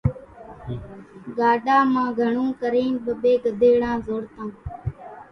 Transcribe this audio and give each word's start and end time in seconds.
ڳاڏا 1.37 1.77
مان 1.93 2.07
گھڻون 2.19 2.49
ڪرينَ 2.61 2.91
ٻٻيَ 3.05 3.33
ڳڌيڙان 3.43 3.97
زوڙتان۔ 4.05 4.49